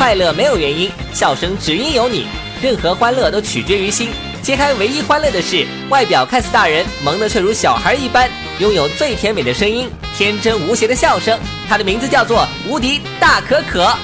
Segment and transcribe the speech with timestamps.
[0.00, 2.24] 快乐没有原因，笑声只因有你。
[2.62, 4.08] 任何欢乐都取决于心。
[4.42, 8.30] 揭开唯一欢乐的是，外表看似大人，萌的却如小孩一般，
[8.60, 11.38] 拥有最甜美的声音，天真无邪的笑声。
[11.68, 13.94] 它的名字叫做无敌大可可。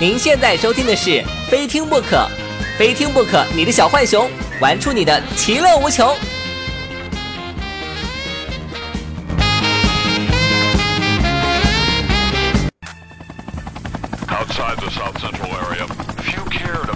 [0.00, 1.10] 您现在收听的是
[1.48, 2.16] 《非听不可》，
[2.76, 4.28] 非听不可，你的小浣熊
[4.60, 6.12] 玩出你的其乐无穷。
[14.80, 15.86] The South Central area,
[16.22, 16.91] few cared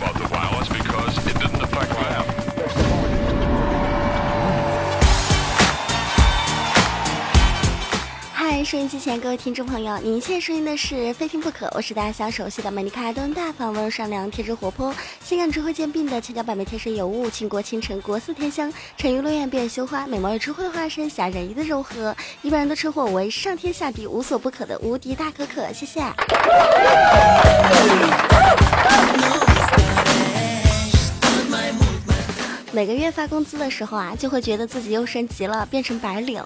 [8.64, 14.92] 收音机前各位听众朋友，您现在收听的是《非听不可》，我是大家小熟悉的美丽可爱、端大方、温柔善良、天真活泼、
[15.22, 26.02] 性感智慧兼并的千娇百媚、天生尤物、倾国倾城、国色天香、沉鱼落雁、闭月羞花、美貌与智慧的化身、侠人一的柔和，一般人都称呼我为上天下地无所不可的无敌大可可，谢谢。
[32.72, 36.42] 每个月发工资的时候啊，就会觉得自己又升级了，变成白领。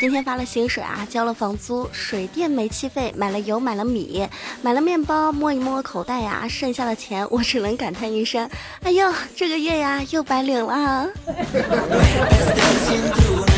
[0.00, 4.26] 今天发了薪水啊，交了房租、水电、煤气费，买了油，买了米，
[4.62, 8.48] 买了面包，摸一摸口袋呀，剩下的钱我只能感叹一声：
[8.82, 11.06] 哎呦，这个月呀又白领了。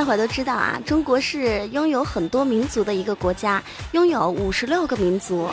[0.00, 3.62] 大伙都知道啊，中国是拥有很多民族的一个国家，
[3.92, 5.46] 拥有五十六个民族。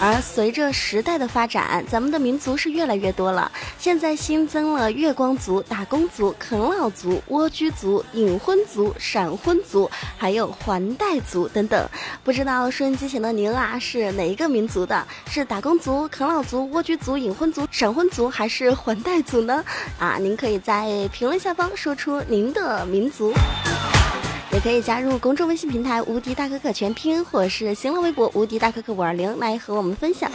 [0.00, 3.52] 而随着时代的发展，咱们的民族是越来越多了。
[3.78, 11.86] 现在新增了月光族、打工族、啃老族、蜗居族、隐婚族、闪婚族，还有还贷族等等。
[12.24, 15.06] 不知道收音机前的您啊，是哪一个民族的？
[15.28, 19.62] 是打工族、啃老族、蜗居族、隐婚族、闪婚族，还是还贷族呢？
[19.98, 23.34] 啊，您可以在评论下方说出您的民族。
[24.62, 30.30] 可以加入公众微信平台“无敌大可可全拼”，或是新浪微博“无敌大可可五二零”来和我们分享。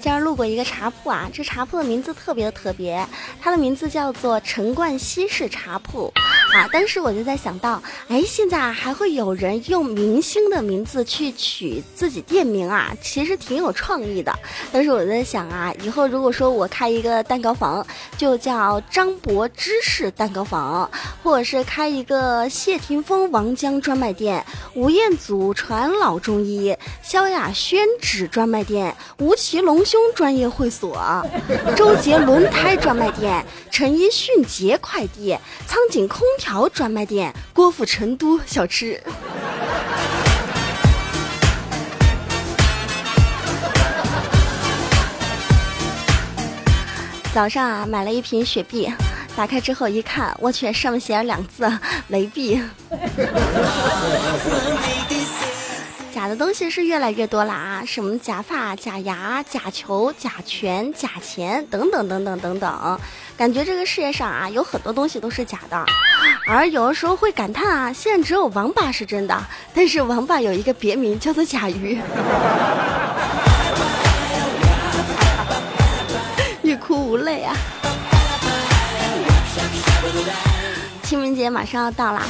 [0.00, 3.04] 今儿路过一个茶铺啊，这茶铺的名字特别的特别，
[3.40, 6.12] 它的名字叫做陈冠希式茶铺
[6.52, 6.68] 啊。
[6.72, 14.32] 当时我就在想到，哎，现在啊还会有人用明星的名字去取自己店名啊，其实挺有创意的。
[14.72, 17.86] 但是我在想啊，以后如果说我开一个蛋糕房，
[18.16, 20.90] 就叫张柏芝士蛋糕房，
[21.22, 30.96] 或者是开一个谢霆锋王江专卖店、吴彦祖传老中医、萧亚轩纸专卖店、吴奇隆胸专业会所、
[31.76, 35.36] 周杰轮胎专卖店、陈奕迅捷快递、
[35.66, 39.00] 苍井空条专卖店、郭府成都小吃。
[47.32, 48.92] 早上啊，买了一瓶雪碧，
[49.36, 51.72] 打开之后一看，我去，上面写了两字
[52.10, 52.60] “雷碧”。
[56.22, 63.00] 假的东西是越来越多了啊，什么假发、假牙、假球、假拳、假钱等等等等等等，
[63.36, 65.84] 感觉这个世界上啊有很多东西都是假的，
[66.46, 69.36] 而有的时候会感叹啊，现在只有王八是真的，
[69.74, 72.00] 但是王八有一个别名叫做甲鱼。
[76.62, 77.52] 欲哭无泪啊！
[81.02, 82.22] 清明节马上要到啦，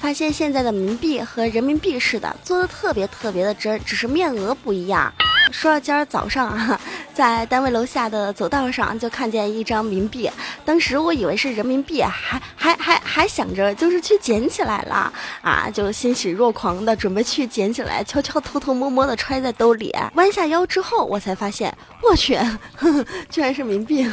[0.00, 5.12] 发现现在的冥币和人民币似的，做的特别特别的真，只是面额不一样。
[5.52, 6.80] 说到今儿早上啊，
[7.12, 10.30] 在单位楼下的走道上就看见一张冥币，
[10.64, 15.12] 当时我以为是人民币，还还还还想着就是去捡起来了
[15.42, 19.94] 啊，就欣喜若狂的准备去捡起来，悄悄偷偷摸摸的揣在兜里。
[20.14, 22.36] 弯下腰之后，我才发现，我去，
[22.76, 24.08] 呵呵居然是冥币。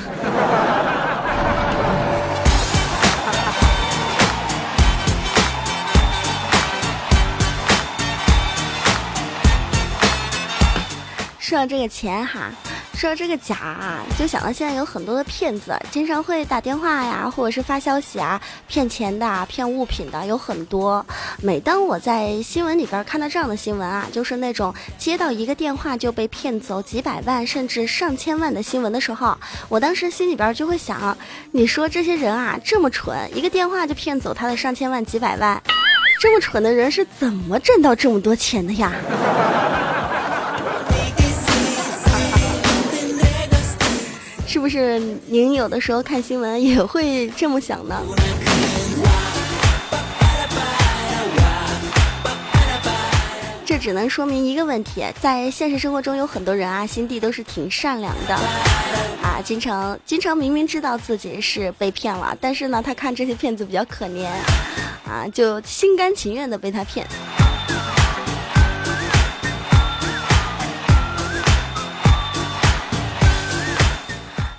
[11.48, 12.52] 说到这个钱哈，
[12.94, 21.06] 说到这个假啊，就想到现在有很多的骗子，经常会打电话呀，或者是发消息啊，骗钱的、骗物品的有很多。
[21.42, 29.38] 每当我在新闻里边看到这样的新闻啊，就是那种接到一个电话就被骗走几百万甚至上千万的新闻的时候，
[29.70, 31.18] 我当时心里边就会想，
[31.54, 35.64] 你说这些人啊这么蠢，一个电话就骗走他的上千万几百万，
[36.20, 38.92] 这么蠢的人是怎么挣到这么多钱的呀？
[44.58, 48.02] 是不是您有的时候看新闻 也会这么想呢？
[53.64, 58.34] 这只能说明一个问题，在现实生活中有很多人啊，心地都是挺善良的，
[59.22, 64.26] 啊，经常经常明明知道自己是被骗了，但是呢，他看这些骗子比较可怜，
[65.08, 67.06] 啊，就心甘情愿的被他骗。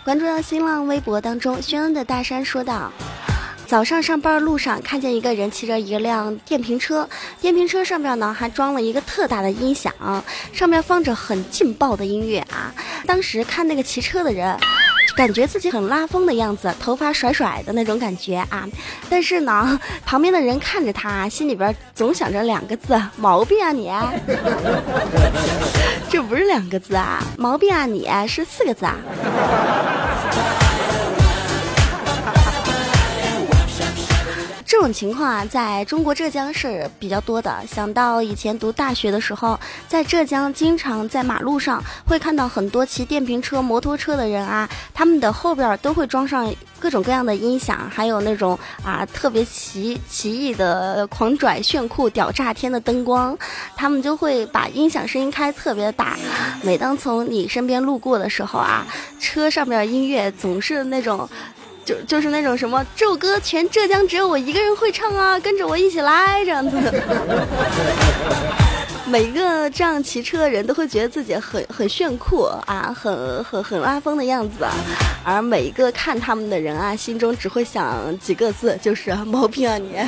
[0.08, 2.90] 关注到新浪微博当中，宣恩的大山说道。
[3.66, 7.06] 早上上班路上看见一个人骑着一辆电瓶车，
[7.42, 9.92] 电瓶车上面呢还装了一个特大的音响，
[10.50, 12.72] 上面放着很劲爆的音乐啊。
[13.04, 14.58] 当时看那个骑车的人，
[15.16, 18.66] 感觉自己很拉风的样子，头发甩甩的那种感觉啊。
[19.10, 23.90] 但是呢， 旁边的人看着他，心里边总想着两个字：毛病啊你！
[26.10, 28.96] 这不是两个字啊，毛病啊你是四个字啊。
[34.78, 37.66] 这种情况啊，在中国浙江是比较多的。
[37.66, 39.58] 想到以前读大学的时候，
[39.88, 53.36] 在浙江经常在马路上会看到很多骑电瓶车、摩托车的人啊，他们的后边都会装上各种各样的音响，还有那种啊特别奇奇异的狂拽炫酷屌炸天的灯光，
[53.74, 56.16] 他们就会把音响声音开特别大。
[56.62, 58.86] 每当从你身边路过的时候啊，
[59.18, 61.28] 车上面音乐总是那种。
[61.88, 66.92] 就就是那种什么这首歌全浙江只有我一个人会唱啊，跟着我一起来这样子的。
[69.08, 74.70] 每一个这样骑车的人都会觉得自己很很炫酷啊，很很很拉风的样子啊，
[75.24, 79.92] 而每一个看他们的人啊，心中只会想几个字，就是毛病啊你。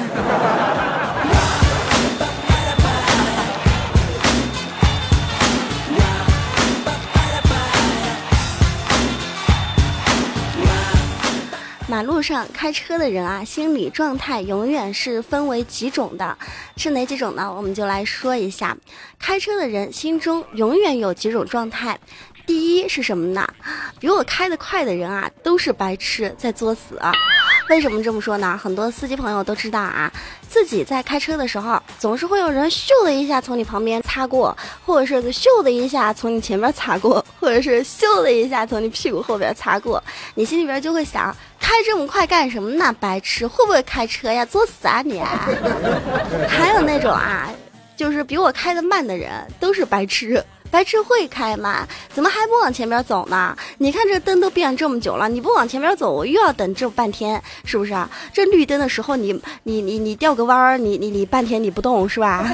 [12.02, 16.36] 路上开车的人啊，心理状态永远是分为几种的，
[16.76, 17.52] 是哪几种呢？
[17.52, 18.76] 我们就来说一下，
[19.18, 21.98] 开车的人心中永远有几种状态。
[22.46, 23.46] 第一是什么呢？
[24.00, 27.00] 比我开得快的人啊，都是白痴在作死。
[27.68, 28.58] 为什么这么说呢？
[28.60, 30.12] 很多司机朋友都知道啊，
[30.48, 40.02] 自己在开车的时候，总是会有人咻的一下从你旁边擦过，或者是咻的一下从你前面擦过，或者是咻的一下从你屁股后边擦过，
[40.34, 41.32] 你心里边就会想，
[41.70, 42.92] 开这么快干什么呢？
[42.98, 44.44] 白痴，会不会开车呀？
[44.44, 45.20] 作死啊你！
[46.50, 47.48] 还有那种啊，
[47.96, 49.30] 就是比我开的慢的人，
[49.60, 50.44] 都是白痴。
[50.70, 51.86] 白痴会开吗？
[52.14, 53.56] 怎么还不往前边走呢？
[53.78, 58.08] 你看这灯都变这么久了，你不往前边走，我又要等这半天，是不是啊？
[58.32, 59.32] 这绿灯的时候，你
[59.64, 62.46] 你你你掉个弯儿，你你你半天你不动是吧？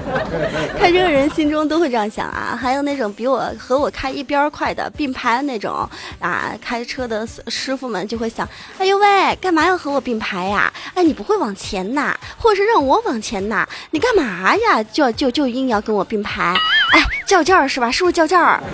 [0.78, 2.58] 开车人心中都会这样想啊。
[2.60, 5.88] 还有那种比我和我开一边快的并排的那种
[6.20, 10.72] 啊，开车的师傅们就会想：哎呦喂，干嘛要和我并排呀？
[10.94, 13.66] 哎，你不会往前呐，或者是让我往前呐？
[13.90, 14.82] 你干嘛呀？
[14.84, 16.54] 就就就硬要跟我并排？
[16.92, 17.90] 哎，叫较劲儿是吧？
[17.90, 18.62] 是不是较劲儿？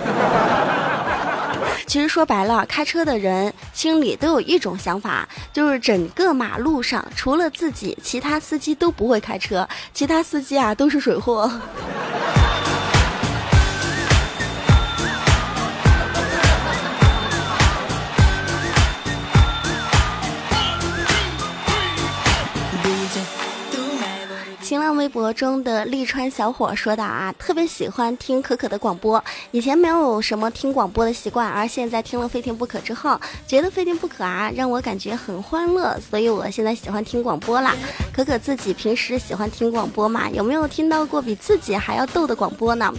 [1.87, 11.51] 其实说白了，开车的人心里都有一种想法，就是整个马路上除了自己，其他司机都不会开车，其他司机啊都是水货。
[24.99, 37.73] 微博中的利川小伙说的啊，特别喜欢听可可的广播，以前没有什么听广播的习惯，而现在听了《非听不可》之后，觉得《非听不可》啊让我感觉很欢乐，所以我现在喜欢听广播啦。
[38.11, 40.29] 可可自己平时喜欢听广播吗？
[40.31, 42.93] 有没有听到过比自己还要逗的广播呢？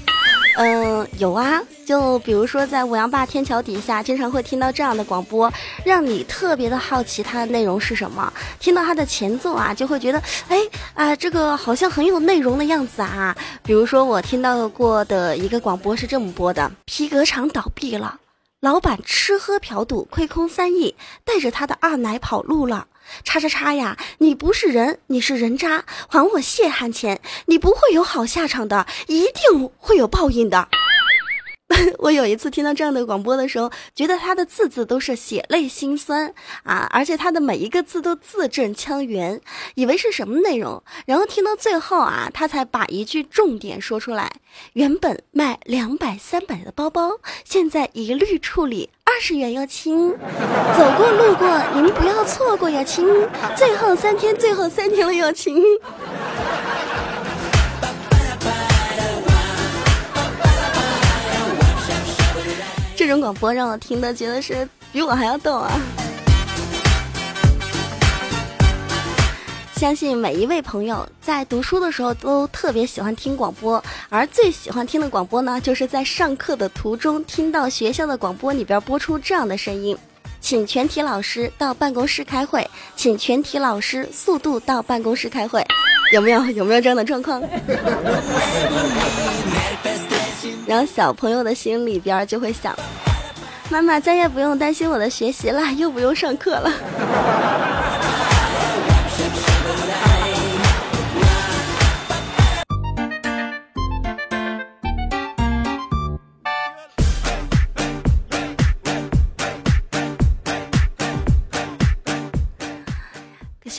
[0.56, 5.50] 嗯，有啊，就比如说在五羊坝天桥底下，经常会听到这样的广播，
[5.84, 8.30] 让你特别的好奇它的内容是什么。
[8.58, 10.58] 听到它的前奏啊，就会觉得，哎
[10.94, 13.34] 啊，这个好像很有内容的样子啊。
[13.62, 18.18] 比如说我听到过的一个广播是这么播的：皮革厂倒闭了，
[18.60, 22.86] 老板吃喝嫖赌亏空三亿，带着他的二奶跑路了。
[23.24, 23.96] 叉叉叉呀！
[24.18, 27.20] 你不是人，你是人渣，还我血汗钱！
[27.46, 30.68] 你不会有好下场的，一定会有报应的。
[31.98, 36.32] 我有一次听到这样的广播的时候，觉得他的字字都是血泪心酸
[36.62, 39.40] 啊，而且他的每一个字都字正腔圆，
[39.74, 44.30] 以为是什么内容，然后听到最后啊，他才把一句重点说出来：
[44.74, 50.10] 原本卖两百三百的包包，现在一律处理二十元哟亲，
[50.76, 53.06] 走过路过您不要错过哟亲，
[53.56, 55.62] 最后三天，最后三天了哟亲。
[63.10, 65.70] 种广播让我听的觉得是比我还要逗啊！
[69.76, 79.96] 相信每一位朋友在读书的时候都特别喜欢听广播，而最喜欢听的广播呢，就是在上课的途中听到学校的广播里边播出这样的声音
[80.40, 85.64] ：“请全体老师到办公室开会，请全体老师速度到办公室开会。”
[86.12, 87.40] 有没有有没有这样的状况？
[90.66, 92.74] 然后小朋友的心里边就会想：
[93.70, 97.69] 妈妈再也不用担心我的学习了，又不用上课了。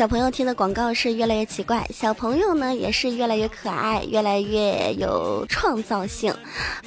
[0.02, 6.34] 小朋友听的广告是越来越奇怪，小朋友呢也是越来越可爱，越来越有创造性。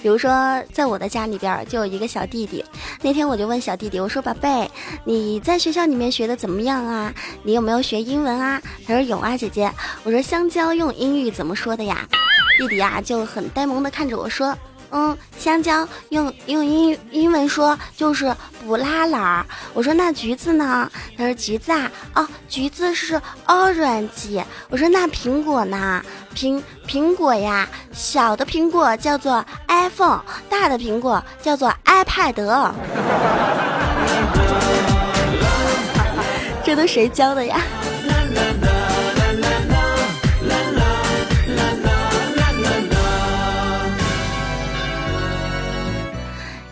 [0.03, 2.65] 比如说，在我的家里边就有一个小弟弟，
[3.03, 4.69] 那天我就问小弟弟，我说：“宝贝，
[5.05, 7.15] 你在学校里面学的怎么样啊？
[7.45, 9.71] 你有没有学英文啊？”他说：“有啊，姐姐。”
[10.03, 12.09] 我说：“香蕉用英语怎么说的呀？”
[12.59, 14.59] 弟弟呀就很呆萌的看着我说。
[14.97, 18.33] 嗯，香蕉用用英英文说就是
[18.65, 19.43] banana。
[19.73, 20.89] 我说那橘子呢？
[21.19, 24.41] 他说橘子啊，哦，橘子是 orange。
[24.71, 26.01] 我说那苹果呢？
[26.33, 32.35] 苹苹果呀，小的苹果叫做 iPhone，大的苹果叫做 iPad。
[36.65, 37.61] 这都谁教的呀？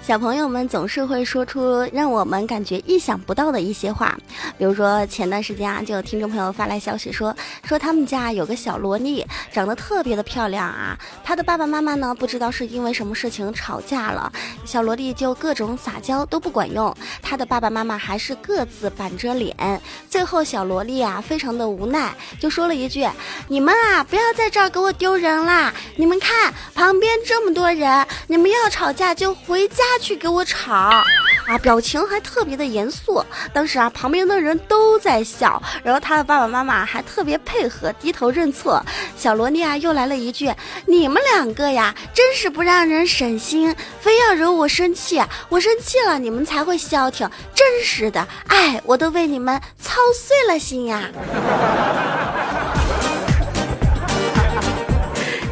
[0.02, 4.18] 小朋友们总是会说出让我们感觉意想不到的一些话，
[4.62, 14.32] 比如说前段时间啊，就有听众朋友发来消息说，说他们家有个小萝莉，长得特别的漂亮啊，她的爸爸妈妈呢不知道是因为什么事情吵架了，
[14.64, 23.04] 小萝莉就各种撒娇都不管用，她的爸爸妈妈还是各自板着脸，最后小萝莉啊非常的无奈，就说了一句
[23.50, 31.02] ：“你们啊不要在这儿给我丢人啦，你们看旁边这么多人，你们要吵架就回家。”去给我吵。
[31.46, 31.58] 啊！
[31.58, 33.24] 表情还特别的严肃。
[33.52, 38.84] 当时啊，旁边的人都在笑，然后他的爸爸妈妈还特别配合，低头认错。
[39.16, 40.52] 小萝莉啊，又来了一句
[40.86, 45.22] ：“你们两个呀，真是不让人省心，非要惹我生气。
[45.48, 47.28] 我生气了，你们才会消停。
[47.54, 51.10] 真是的，哎，我都为你们操碎了心呀。”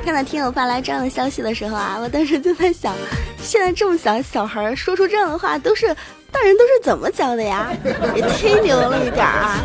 [0.04, 2.92] 看到听友发来这样的消息的时候啊，我当时就在想，
[3.50, 5.88] 现在这么小小孩说出这样的话，都是
[6.30, 7.66] 大人都是怎么教的呀？
[8.14, 9.58] 也忒牛了一点啊！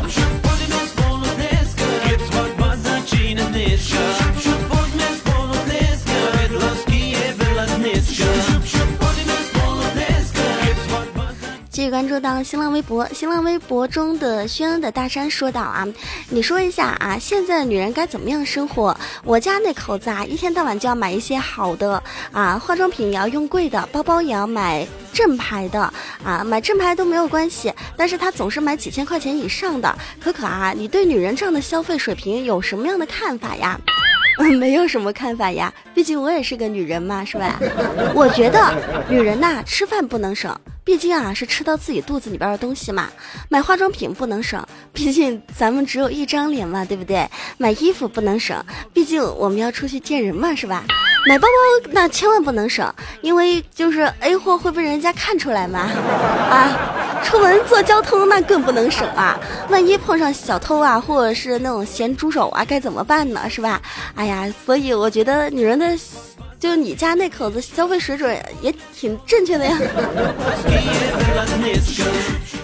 [11.86, 15.86] 续关注到新浪微博，新浪微博中的轩恩的大山说道啊，
[16.30, 18.96] 你说一下啊，现在女人该怎么样生活？
[19.22, 22.02] 我家那口子啊，一天到晚就要买一些好的
[22.32, 25.80] 啊，化妆品也要用贵的，包包也要买正牌的
[26.24, 29.96] 啊，买正牌都没有关系，但是他总是买几千块钱以上的。
[30.20, 33.80] 可可啊，你对女人这样的消费水平有什么样的看法呀？
[34.58, 37.60] 没有什么看法呀，毕竟我也是个女人嘛，是吧？
[38.12, 38.74] 我觉得
[39.08, 40.52] 女人呐，吃饭不能省。
[40.86, 43.08] 毕竟啊，是吃到自己肚子里边的东西嘛。
[43.48, 47.28] 买化妆品不能省，毕竟咱们只有一张脸嘛，对不对？
[47.58, 48.64] 买衣服不能省，
[48.94, 50.84] 毕竟我们要出去见人嘛，是吧？
[51.26, 55.80] 买包包那千万不能省，因为就是 A 货会被人家看出来嘛。
[55.80, 59.36] 啊，出门坐交通那更不能省啊，
[59.68, 63.50] 万一碰上小偷啊，或者是那种咸猪手啊，该怎么办呢？
[63.50, 63.82] 是吧？
[64.14, 65.98] 哎呀，所以我觉得女人的。
[66.58, 69.78] 就你家那口子消费水准也挺正确的呀。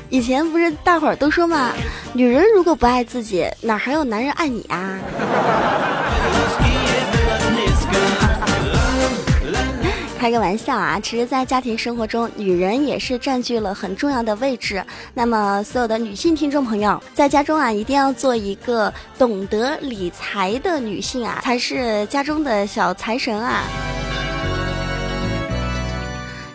[0.09, 1.73] 以前不是大伙儿都说嘛，
[2.13, 4.99] 女人如果不爱自己，哪还有男人爱你啊？
[10.23, 11.01] 开个玩笑啊！
[11.01, 14.81] 其实，在家庭生活中，女人也是占据了很重要的位置。
[15.15, 23.65] 那么，所有的女性听众朋友，在家中啊，一定要做一个懂得理财的女性啊，才是家中的小财神啊。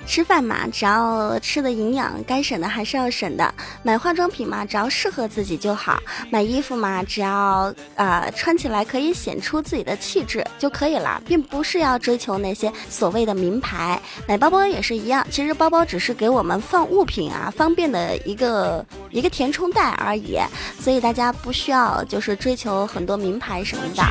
[0.07, 3.53] 吃饭嘛，只要吃的营养，该省的还是要省的。
[3.83, 6.01] 买化妆品嘛，只要适合自己就好。
[6.31, 14.01] 买衣服嘛，只要呃穿起来可以显出自己的气质就可以了，并不是要追求那些所谓的名牌。
[14.25, 20.39] 买包包也是一样，其实包包只是给我们放物品啊方便的一个一个填充袋而已，
[20.79, 24.01] 所以大家不需要就是追求很多名牌什么的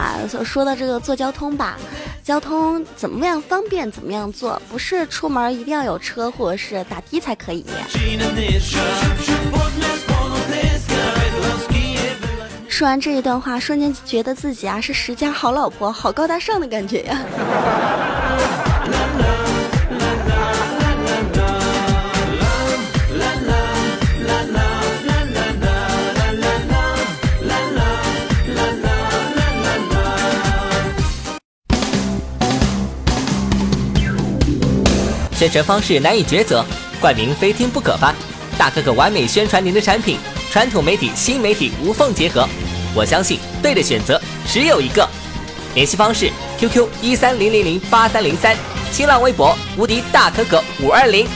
[0.00, 0.16] 啊。
[0.26, 1.76] 所说到这个坐交通吧，
[2.24, 5.33] 交通怎么样方便怎么样坐，不是出。
[5.34, 7.66] 门一定要有车或者是打的才可以。
[12.68, 18.63] 说完这一段话，瞬间觉得自己啊是十佳好老婆，好高大上的感觉呀。
[35.44, 36.64] 宣传方式难以抉择，
[36.98, 38.14] 冠名非听不可吧。
[38.56, 40.18] 大可可完美宣传您的产品，
[40.50, 42.48] 传统媒体、新媒体无缝结合。
[42.94, 45.06] 我相信对的选择只有一个。
[45.74, 48.56] 联系方式：QQ 一三零零零八三零三，
[48.90, 51.26] 新浪微博无敌大可可五二零。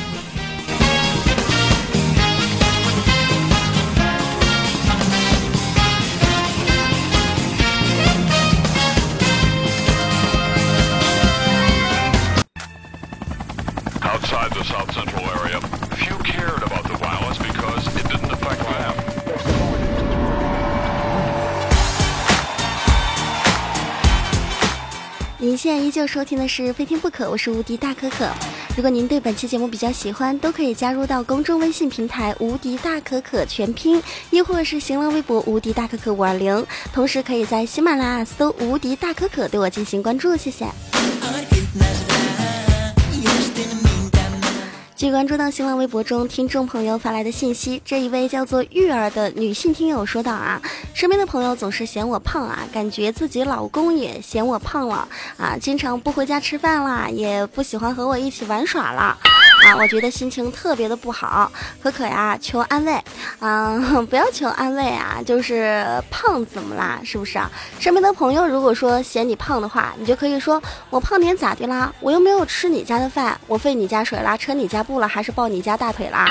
[25.68, 28.26] 现在依旧收听的是《非听不可》，我是无敌大可可。
[28.74, 40.64] 如果您对本期节目比较喜欢，都可以加入到公众微信平台“无敌大可可”全拼，亦或是新浪微博“无敌大可可五二零”，同时可以在喜马拉雅搜“无敌大可可”对我进行关注，谢谢。
[44.98, 50.60] 据关注到新浪微博中听众朋友发来的信息，这一位叫做玉儿的女性听友说道啊，
[50.92, 59.16] 身边的朋友总是嫌我胖啊，感觉自己老公也嫌我胖了啊，经常不回家吃饭啦，也不喜欢和我一起玩耍了。
[59.76, 61.50] 我觉得心情特别的不好。
[61.82, 63.02] 可可呀，求安慰，
[63.40, 67.00] 嗯， 不要求安慰啊，就是胖怎么啦？
[67.04, 67.50] 是不是啊？
[67.78, 71.92] 身边的朋友如果说嫌你胖的话，你就可以说我胖点咋的啦？
[72.00, 76.26] 我又没有吃你家的饭，我费你家水啦，扯你家布了，还是抱你家大腿啦？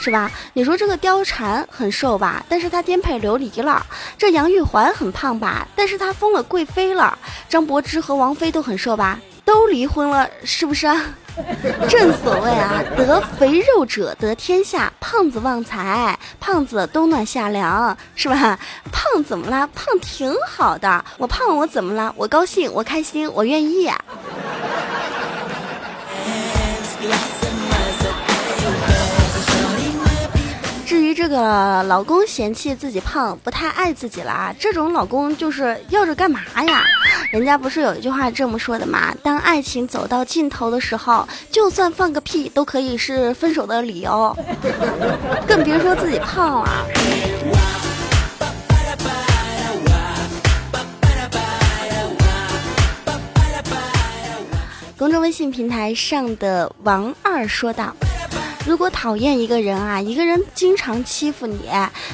[0.00, 0.30] 是吧？
[0.52, 3.80] 你说这个貂蝉很瘦吧，但是她颠沛流离了；
[4.18, 7.16] 这杨玉环很胖吧，但是她封了贵妃了；
[7.48, 10.96] 张柏芝和王菲都很瘦吧，都离婚了，是不是啊？
[11.88, 18.58] 正所谓啊，得肥肉者得天下，胖子旺财，胖子冬暖夏凉，是吧？
[18.92, 19.66] 胖怎么了？
[19.74, 22.12] 胖挺好的，我胖我怎么了？
[22.16, 23.98] 我高兴，我开心，我愿意呀、
[30.92, 36.84] 至于这个老公嫌弃自己胖，不太爱自己了，这种老公就是要着干嘛呀？
[37.30, 39.10] 人家不是有一句话这么说的吗？
[39.22, 44.36] 当爱情走到尽头的时候，就算放个屁都可以是分手的理由，
[45.46, 46.86] 更别说自己胖了。
[54.98, 57.96] 公众微信平台上的王二说道。
[58.64, 61.68] 如果讨厌一个人啊，一个人经常欺负你，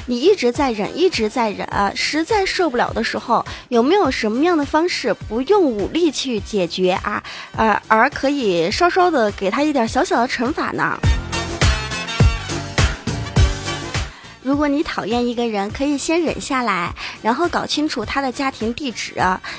[0.07, 7.21] 你一直在忍，一直在忍，实在受不了的时候，有没有什么样的方式不用武力去解决啊？
[7.55, 10.97] 呃，而可以稍稍的给他一点小小的惩罚呢？
[14.41, 19.13] 如果你讨厌一个人，可以先忍下来，然后搞清楚他的家庭地址、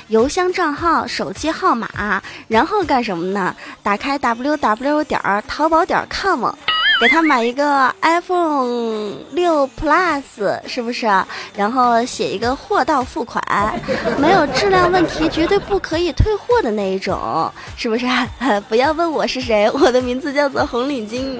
[0.09, 3.55] 邮箱账号、手机号码，然后干什么呢？
[3.81, 6.53] 打开 w w 点儿淘宝点 com。
[7.01, 10.21] 给他买一个 iPhone 六 Plus，
[10.67, 11.07] 是不是？
[11.55, 13.43] 然后写一个货到付款，
[14.19, 18.05] 没有质量问题，绝对不可以退货的那一种，是不是？
[18.69, 21.39] 不要问我是谁，我的名字叫做红领巾。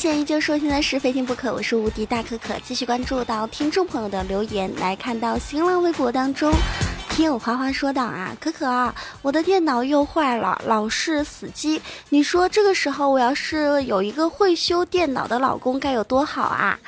[0.00, 2.54] 现在依旧收听的是《非听不可》，我是无敌大可可。
[2.64, 6.50] 继续关注到听众朋友的留言，来看到新浪微博当中，
[7.10, 11.82] 听友花花说道啊，可可啊，我的电脑又坏了，老是死机。
[12.08, 16.78] 你说这个时候我要是有一个会修电脑的老公，该有多好啊！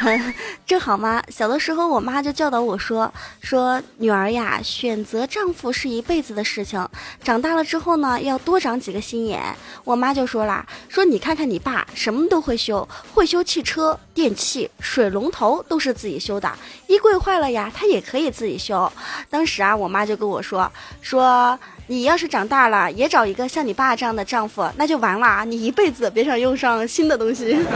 [0.66, 6.86] 正好嘛，小的时候我妈就教导我说：“说女儿呀，选择丈夫是一辈子的事情，
[7.22, 9.42] 长大了之后呢，要多长几个心眼。”
[9.84, 16.50] 我妈就说啦：“说你看看你爸，什么都会修，会修汽车、电器、水龙头都是自己修的，
[16.86, 18.90] 衣柜坏了呀，他也可以自己修。”
[19.30, 27.58] 当时啊，我妈就跟我说：“说你要是长大了也找一个像你爸这样的丈夫，那就完了，你一辈子别想用上新的东西。”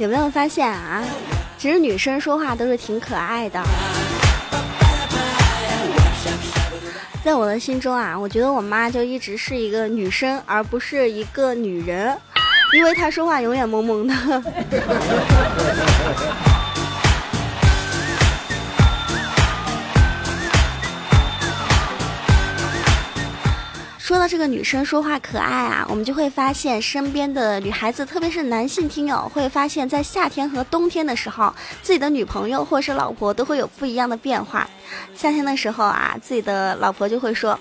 [0.00, 1.04] 有没有发现啊？
[1.58, 3.62] 其实女生说话都是挺可爱的。
[7.22, 12.16] 在我的心中啊，我觉得我妈就一直是一个女生，而不是一个女人。
[12.72, 14.14] 因为她说话永远萌萌的。
[24.10, 34.68] 说到这个女生说话可爱啊，我们就会发现身边的女孩子，特别是男性听友，会发现，在夏天和冬天的时候，自己的女朋友或是老婆都会有不一样的变化。
[35.14, 37.56] 夏天的时候啊，自己的老婆就会说：“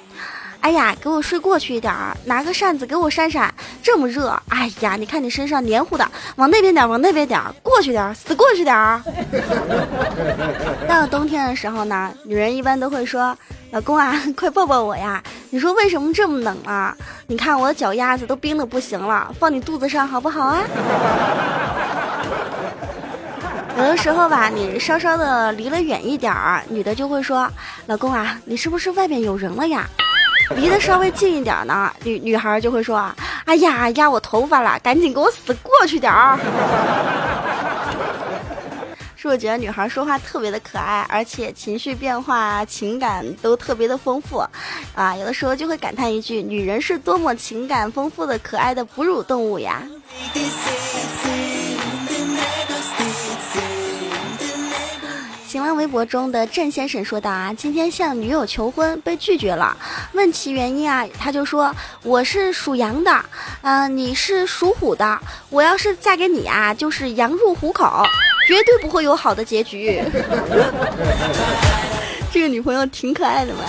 [0.62, 9.02] 哎呀，给我睡过去一点儿，拿个扇子给我扇扇，这么热，哎呀，你看你身上黏糊的，往那边点，往那边点，过去点，死过去点儿。
[10.88, 13.36] ”到冬天的时候呢，女人一般都会说
[13.72, 16.96] ：“老公啊， 快抱抱我呀。”你说为什么这么冷啊？
[17.26, 20.62] 你看我的脚丫子都冰的不行了，放你肚子上好不好啊？
[23.78, 27.50] 有的时候吧，你稍稍的离了远一点儿，女的就会说
[27.88, 29.88] ：“老公啊，你是不是外面有人了呀？”
[30.56, 36.38] 离得稍微近一点呢，女女孩就会说啊：“哎呀，压我头发了，赶紧给我死过去点儿。”
[39.16, 44.38] 是不是觉得女孩说话特别的可爱，而且情绪变化、情感都特别的丰富，
[44.96, 49.84] 啊，有的时候就会感叹一句：女人是多么情感丰富的可爱的哺乳动物呀！
[55.60, 59.76] 新浪微博中的郑先生说道啊，今天向女友求婚被拒绝了，
[60.14, 63.12] 问其原因啊，他就说我是属羊的，
[63.62, 65.20] 啊，你是属虎的，
[65.50, 68.06] 我要是嫁给你啊，就是羊入虎口。
[68.48, 70.02] 绝对不会有好的结局。
[72.32, 73.60] 这个女朋友挺可爱的嘛。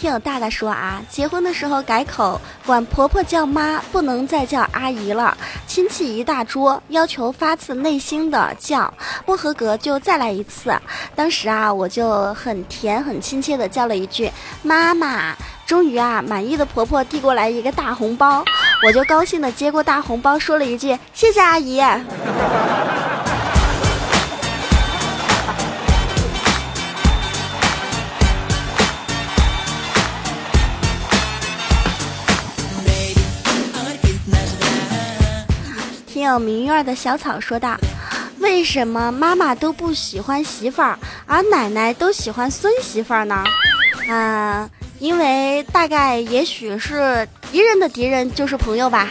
[0.00, 5.36] 听我大大说啊，结婚的时候改口，管婆婆叫妈，不能再叫阿姨了。
[5.66, 8.90] 亲戚一大桌，要求发自内心的叫，
[9.26, 10.74] 不合格就再来一次。
[11.14, 14.32] 当时啊，我就很甜很亲切的叫了一句
[14.62, 15.36] 妈妈。
[15.68, 18.42] 终于啊，满意的婆婆递过来一个大红包，
[18.86, 21.78] 我就高兴的接过大红包，说了一句谢谢阿姨。
[36.30, 37.76] 到明月的小草说道
[38.38, 43.42] ：“为什么妈妈都不喜欢媳妇儿，而奶奶都喜欢孙媳妇儿呢？
[44.08, 49.08] 啊，因为大概也许是敌人的敌人就是朋友吧。”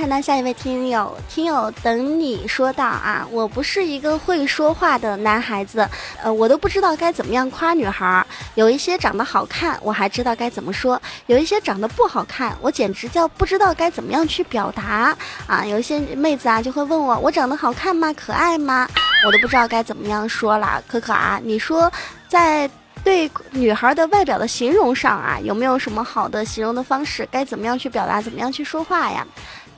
[0.00, 5.86] 看到下一位听友，听友等你说道啊，我不是一个会说话的男孩子，
[6.22, 8.26] 呃，我都不知道该怎么样夸女孩儿。
[8.54, 15.14] 有一些长得好看，我还知道该怎么说；有一些长得不好看，我简直叫不知道该怎么样去表达
[15.46, 15.66] 啊。
[15.66, 18.10] 有一些妹子啊，就会问我，我长得好看吗？
[18.14, 18.88] 可爱吗？
[19.26, 20.82] 我都不知道该怎么样说了。
[20.88, 21.92] 可可啊，你说
[22.26, 22.68] 在
[23.02, 27.28] 对女孩的外表的形容上啊，有没有什么好的形容的方式？
[27.30, 28.20] 该怎么样去表达？
[28.20, 29.26] 怎么样去说话呀？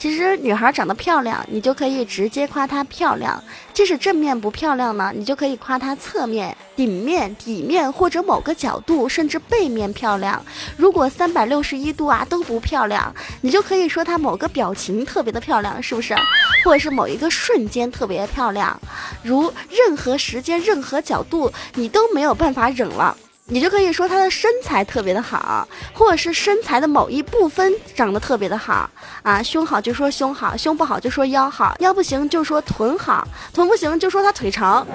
[0.03, 3.41] 其实女孩长得漂亮，你就可以直接夸她漂亮；
[3.73, 10.45] 即使正面不漂亮呢，你就可以夸她侧面、顶面、底面或者某个角度，甚至背面漂亮。
[10.77, 16.17] 如果三百六十一度啊都不漂亮，你就可以说她某个表情特别的漂亮，是不是？
[16.65, 18.77] 或者是某一个瞬间特别漂亮，
[19.23, 23.17] 如任何时间、任何角度你都没有办法忍了。
[23.53, 28.89] 你就可以说她的身材特别的好，或者是身材的某一部分长得特别的好
[29.23, 34.87] 啊，胸好就说胸好，胸不好就说腰好，腰不行就说臀好，臀不行就说她腿长。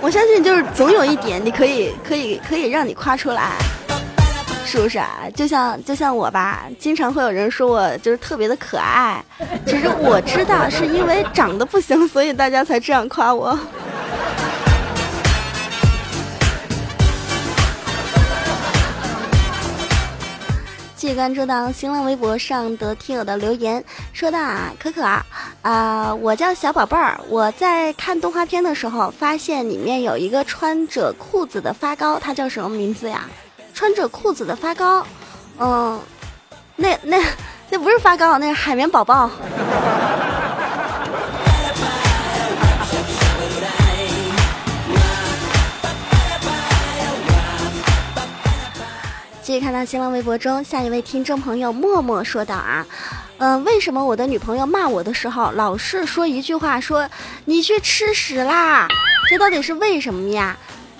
[0.00, 3.56] 我相信就是总有一点你可以可以可以让你夸出来，
[4.64, 5.26] 是不是啊？
[5.34, 9.20] 就像就像我吧，经常会有人说我就是特别的可爱，
[9.66, 13.58] 其实我知道是因为长得不行，所以大家才这样夸我。
[21.14, 25.24] 关注到新浪微博上的听友的留言，说到啊，可可啊，
[25.62, 33.24] 啊，我叫小宝贝儿，我在看动画片的时候，发现里面有一个穿着裤子的发糕，他叫什么名字呀？
[33.74, 35.04] 穿着裤子的发糕，
[35.58, 36.00] 嗯，
[36.76, 37.18] 那那
[37.70, 39.30] 那不是发糕，那是海绵宝宝。
[49.50, 52.86] 继续看到新浪微博中下一位听众朋友默默说道啊，
[53.38, 57.10] 嗯，为什么我的女朋友骂我的时候老是说一句话，说
[57.46, 58.86] 你去吃屎啦？
[59.28, 60.56] 这到底是为什么呀？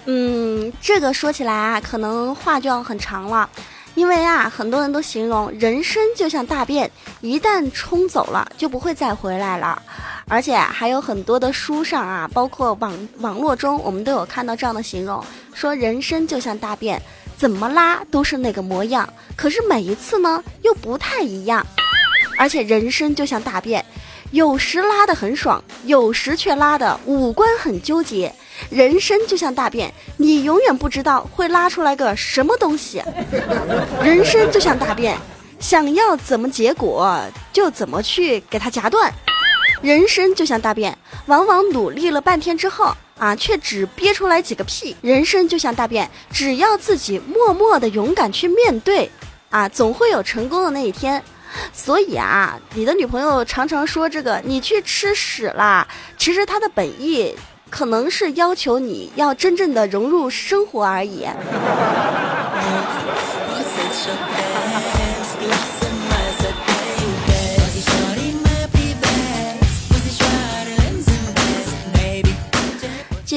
[0.07, 3.49] 嗯，这个说起来啊，可能话就要很长了。
[3.95, 9.81] 因为啊，很多人都形容人生就像大便，一旦冲走了就不会再回来了。
[10.27, 17.01] 而且还有很多的书上啊，包括网网络中，我们都有看到这样的形容，说人生就像大便，
[17.41, 21.67] 怎么拉都是那个模样，可是每一次呢又不太一样。
[22.37, 23.83] 而且人生就像大便，
[24.31, 28.31] 有时拉得很爽，有时却拉得五官很纠结。
[28.69, 33.03] 人生就像大便，你永远不知道会拉出来个什么东西。
[34.03, 35.17] 人生就像大便，
[35.59, 37.19] 想要怎么结果
[37.55, 39.11] 就怎么去给它夹断。
[39.81, 40.95] 人生就像大便，
[41.31, 44.97] 往往努力了半天之后啊，却只憋出来几个屁。
[45.01, 49.09] 人生就像大便，只要自己默默的勇敢去面对，
[49.49, 51.23] 啊，总会有成功的那一天。
[51.73, 55.87] 所以啊，你的女朋友常常说这个你去吃屎啦，
[56.19, 57.33] 其实她的本意
[57.71, 61.25] 可能是要求你要真正的融入生活而已。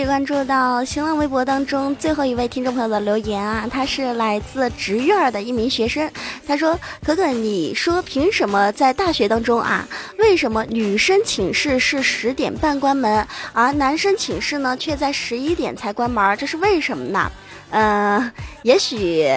[0.06, 6.10] 关注到新浪微博当中最后一位听众朋友的留言啊，他是来自职院的一名学生。
[6.46, 9.88] 他说：“可可，你说凭什么在大学当中啊？
[10.18, 16.36] 为什么女生寝室是十点半关门，而男生寝室呢却在十一点才关门？
[16.38, 17.32] 这是为什么呢？
[17.72, 18.32] 嗯，
[18.64, 19.28] 也许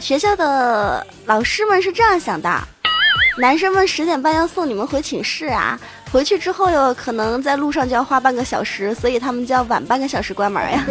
[0.00, 2.60] 学校的老师们是这样想的：
[3.38, 5.78] 男生们十点半要送你们回寝室啊。”
[6.14, 10.86] 回去之后又可能在路上就要花半个小时，所以他们就要晚半个小时关门呀。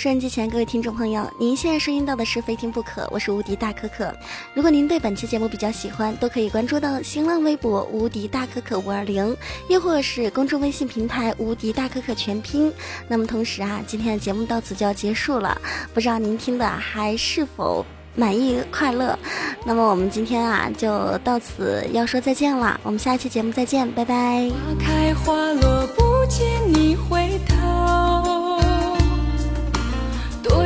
[0.00, 4.10] 收音机前各位听众朋友，您现在收听到的是《非听不可》，我是无敌大可可。
[4.54, 9.36] 如果您对本期节目比较喜欢，都可以关注到新浪微博“无敌大可可五二零”，
[9.68, 12.72] 又或是公众微信平台“无敌大可可全拼”。
[13.08, 15.60] 那么同时啊，今天的节目到此就要结束了，
[15.92, 17.84] 不知道您听的还是否
[18.16, 19.18] 满意快乐？
[19.66, 24.48] 那么我们今天啊，就到此要说再见了，我们下期节目再见，拜拜。
[24.48, 26.79] 花开花落，不见你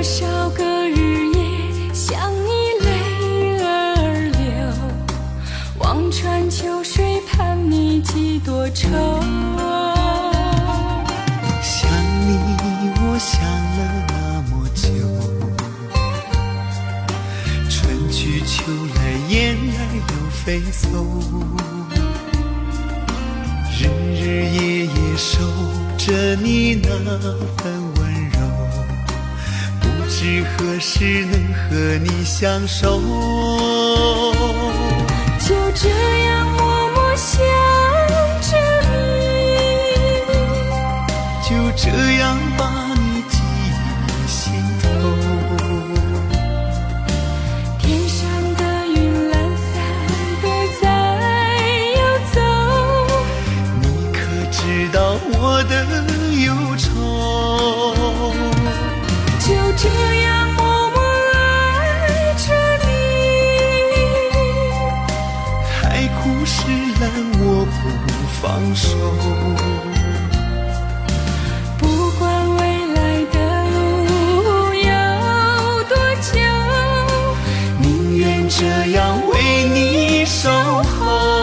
[0.04, 1.38] 多少个日夜
[1.94, 2.50] 想你
[2.84, 4.44] 泪儿流，
[5.78, 8.86] 望穿秋水盼你几多愁。
[11.62, 11.90] 想
[12.20, 12.36] 你
[13.00, 13.40] 我想
[13.78, 14.14] 了那
[14.50, 14.84] 么久，
[17.70, 18.62] 春去秋
[18.96, 20.84] 来雁儿又飞走，
[23.72, 23.88] 日
[24.20, 25.40] 日夜夜守
[25.96, 26.90] 着你那
[27.56, 28.13] 份温。
[30.24, 32.98] 知何时能和你相守？
[35.38, 35.90] 就这
[36.24, 37.36] 样默默想
[38.40, 38.56] 着
[38.88, 38.88] 你，
[41.46, 42.64] 就这样把
[78.56, 81.33] 这样为你守候。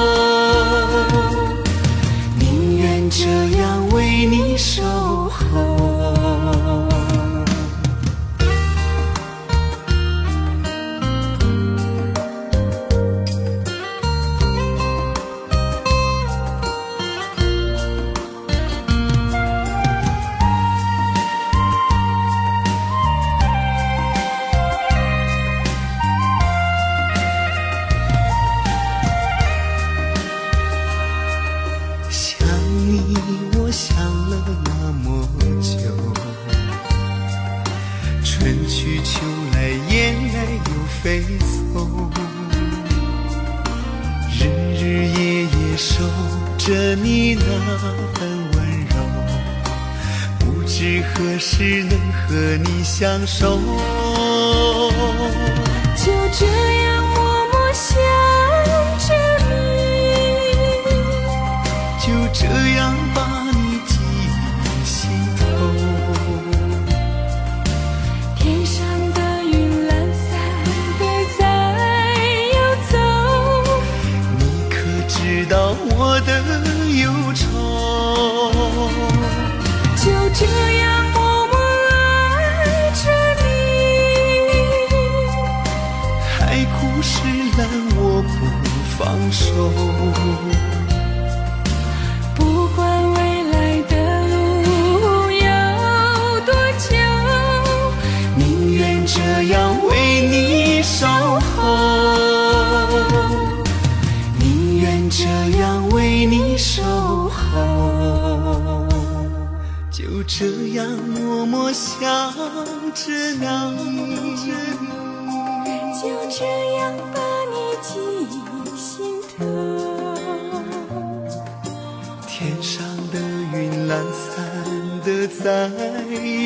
[124.02, 125.70] 懒散的在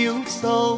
[0.04, 0.78] 游走，